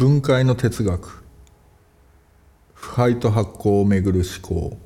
[0.00, 1.22] 分解の哲学。
[2.72, 4.78] 腐敗と発酵をめぐる思考。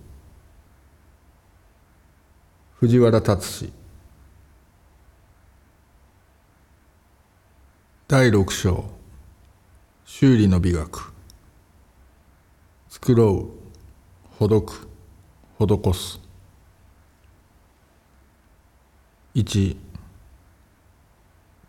[2.80, 3.72] 藤原達史。
[8.08, 8.86] 第六章。
[10.04, 11.12] 修理の美学。
[12.88, 14.36] 作ろう。
[14.36, 14.88] ほどく。
[15.60, 16.20] 施す。
[19.36, 19.76] 1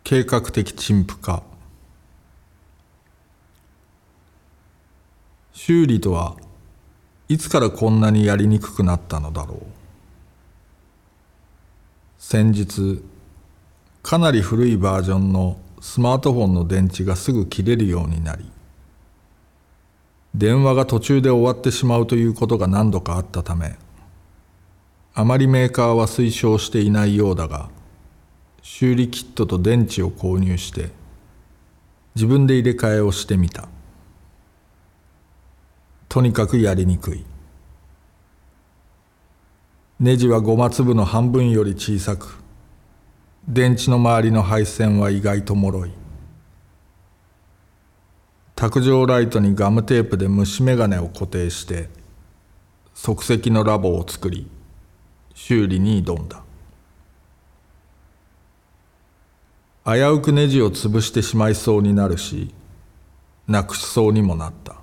[0.02, 1.55] 計画的陳腐化。
[5.58, 6.36] 修理とは
[7.30, 9.58] いつからこんなにやりにくくなったのだろう。
[12.18, 13.02] 先日
[14.02, 18.44] かなり古いバージョンのスマートフォンの電池がすぐ切れるようになり
[20.34, 23.76] 電話が途中で終わってしまうということが何度かあったため
[25.14, 27.70] あまりメーカーは推奨していないようだが
[28.60, 30.90] 修理キットと電池を購入して
[32.14, 33.68] 自分で入れ替えをしてみた。
[36.08, 37.24] とにかくやりにくい。
[39.98, 42.38] ネジはゴマ粒の半分より小さく
[43.48, 45.90] 電池の周りの配線は意外と脆い。
[48.54, 51.88] 卓上ライトにガムテープで虫眼鏡を固定して
[52.94, 54.50] 即席のラボを作り
[55.34, 56.42] 修理に挑んだ。
[59.84, 62.52] 危うくネジを潰してしまいそうになるし
[63.46, 64.75] なくしそうにもなった。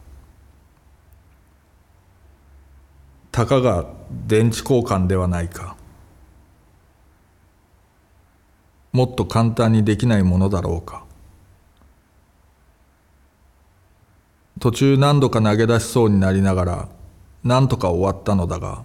[3.34, 3.88] たかが
[4.28, 5.75] 電池交換ではないか。
[8.91, 11.03] もっと簡単にできないものだろうか。
[14.59, 16.90] 途中何度か投げ出しそうになりながら
[17.44, 18.84] 何とか終わったのだが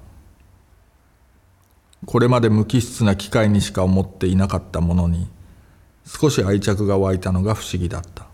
[2.07, 5.29] これまで無機質な機械にしか思っていなかったものに
[6.07, 8.27] 少し愛着が湧いたのが不思議だった。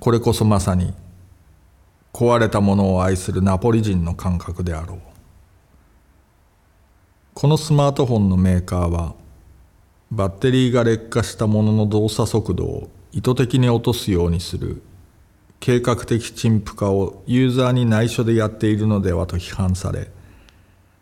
[0.00, 0.92] これこそまさに
[2.18, 4.98] 壊れたものを愛するナポリ人の感覚であろう。
[7.32, 9.14] このスマートフォンのメーカーは
[10.10, 14.82] バッテリーが劣化したものの動作速度を意図的に落とすようにする。
[15.60, 20.08] 計画的陳腐化をユーザーに内緒でやっているのではと批判され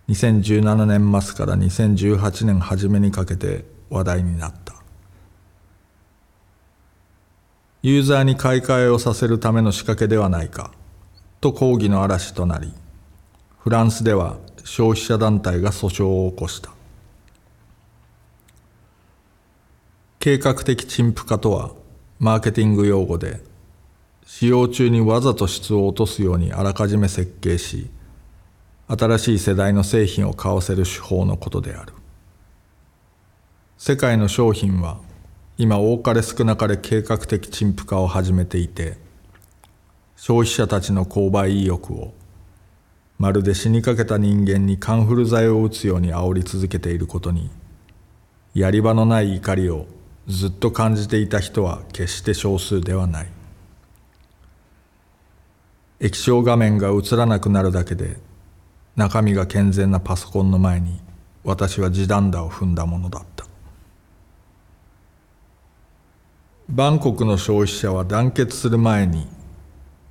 [0.09, 4.75] 2017年末から2018年初めにかけて話題になった。
[7.83, 10.73] ユーザーに買い替えをさせるための仕掛けではないか。
[11.47, 12.73] と抗議の嵐となり
[13.61, 16.71] フランスでは消費者団体が訴訟を起こした。
[20.19, 21.71] 計画的陳腐化とは
[22.19, 23.41] マーケティング用語で
[24.27, 27.91] 使用中にわざと質を落とすようにあらかじめ設計し
[28.89, 31.93] 新しい世代の製品を買わせる手法のことである。
[33.79, 34.99] 世界の商品は
[35.59, 39.06] 今多かれ少なかれ計画的陳腐化を始めていて
[40.17, 42.15] 消費者たちの購買意欲を
[43.19, 47.51] まるで死にかけた人間にカンフル剤を打つように煽り続けていることに
[48.55, 49.87] やり場のない怒りを
[50.27, 53.29] ずっと感じていた人は決して少数ではない。
[56.01, 58.19] 液晶画面が映らなくなるだけで
[58.97, 61.01] 中身が健全なパソコンの前に
[61.45, 63.47] 私は地団打を踏んだものだった。
[66.69, 69.29] バンコクの消費者は団結する前に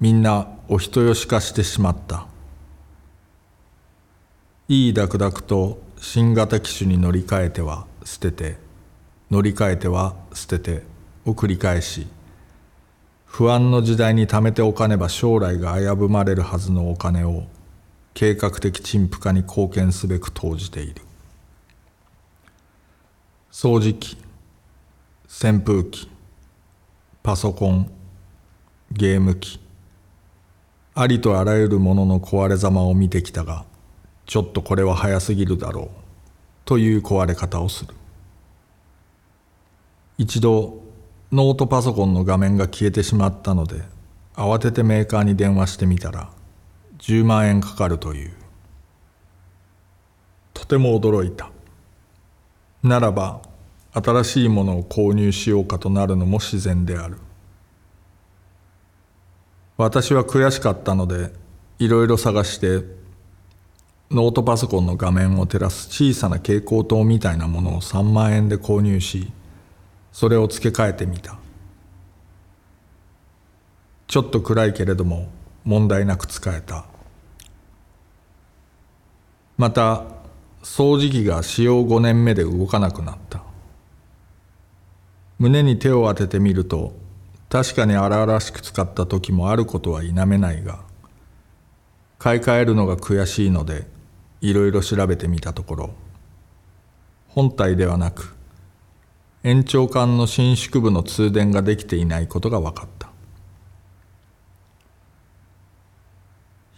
[0.06, 2.28] みんなお人よし化してしまった。
[4.68, 8.58] いいダクダクと新型機種に乗り換えては捨てて
[9.32, 10.84] 乗り換えては捨てて
[11.26, 12.06] を繰り返し
[13.26, 17.46] 不安の時代に貯めておかねば将来が危ぶまれるはずのお金を
[18.14, 21.02] 計画的陳腐化に貢献すべく投じている。
[23.52, 24.18] 掃除機
[25.28, 26.08] 扇風機
[27.24, 27.92] パソコン
[28.92, 29.65] ゲーム機
[30.98, 33.66] ありとあらゆるものの壊れざまを見てきたが
[34.26, 35.90] ちょっとこれは早すぎるだろう
[36.64, 37.94] という壊れ方をする。
[40.18, 40.82] 一度
[41.34, 43.82] ノートパソコンの画面が消えてしまったので
[44.36, 46.30] 慌ててメーカーに電話してみたら
[47.00, 48.34] 10万円かかるという。
[50.54, 51.52] とても驚いた。
[52.84, 53.42] ならば
[53.92, 57.18] 新しいものを購入しようかとなるのも自然である。
[59.78, 61.34] 私は悔しかったので
[61.80, 62.86] いろいろ探して
[64.10, 69.32] ノートパソコンの画面を照らす小さな蛍光灯みたいなものを3万円で購入し
[70.14, 71.38] それを付け替えてみた。
[74.08, 75.28] ちょっと暗いけれども
[75.66, 76.86] 問題なく使えた。
[79.58, 80.04] また
[80.64, 83.44] 掃除機が使用5年目で動かなくなった。
[85.38, 86.94] 胸に手を当ててみると
[87.50, 90.80] 確かに荒々しく使った時もあることは否めないが
[92.18, 93.88] 買い替えるのが悔しいので
[94.42, 95.90] いろいろ調べてみたところ
[97.30, 98.36] 本体ではなく
[99.44, 103.10] 延長管の伸縮部の通電ができていないことが分かった。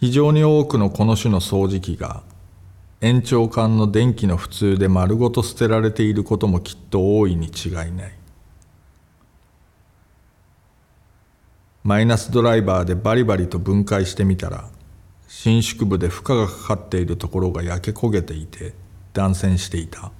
[0.00, 2.22] 非常に多くのこの種の掃除機が
[3.00, 8.17] 延長管の電気の普通で丸ごと捨てられていることもきっと大いに違いない。
[11.88, 14.68] マイナスドライバーでバリバリと分解してみたら
[15.26, 18.74] 伸縮部で負荷がかかっているところが焼け焦げていて
[19.14, 20.12] 断線していた。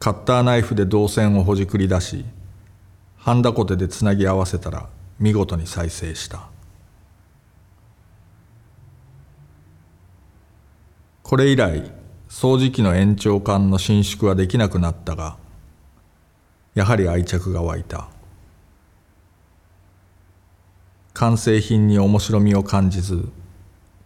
[0.00, 2.24] カッターナイフで導線をほじくり出し
[3.18, 4.88] ハンダコテでつなぎ合わせたら
[5.20, 6.48] 見事に再生した。
[11.22, 11.88] これ以来
[12.28, 15.36] 掃除機の延長管の伸縮はできなくなったが
[16.78, 18.06] やはり愛着が湧いた。
[21.12, 23.28] 完成品に面白みを感じず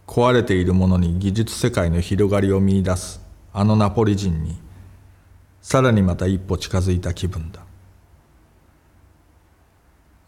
[0.07, 3.21] 壊れているものに技術世界の広がりを見出す
[3.53, 4.57] あのナポリ人に
[5.61, 7.61] さらにまた一歩近づいた気分だ。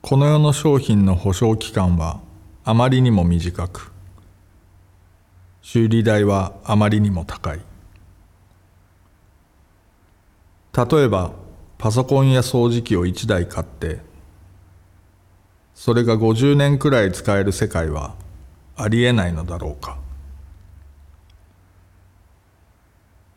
[0.03, 2.19] この世の商品の保証期間は
[2.63, 3.91] あまりにも短く
[5.63, 7.59] 修理代はあまりにも高い。
[10.77, 11.44] 例えば
[11.86, 14.00] パソコンや掃除機を1台買って
[15.76, 18.16] それが50年くらい使える世界は
[18.76, 20.00] ありえないのだろうか。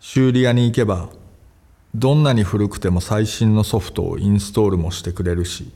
[0.00, 1.11] 修理屋に行けば
[1.95, 5.71] どんなに古くても最新のソフトをインストールもしてくれるし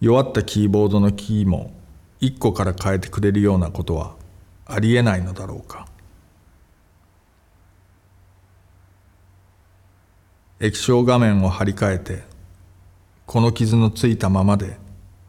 [0.00, 1.74] 弱ったキーボードのキーも
[2.22, 4.14] 1個から変えてくれるようなことは
[4.64, 5.89] ありえないのだろうか。
[10.62, 12.22] 液晶画面を張り替えて
[13.24, 14.76] この傷のついたままで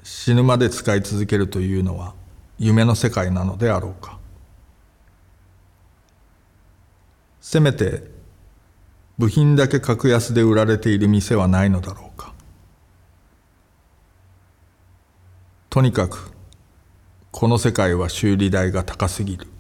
[0.04, 2.14] 死ぬまで使い続けるというのは
[2.60, 4.20] 夢の世界なのであろうか。
[7.40, 8.04] せめて
[9.18, 12.34] 部品だけ格安で売られている店はないのだろうか。
[15.70, 16.32] とにかく
[17.32, 19.51] この世界は修理代が高すぎる。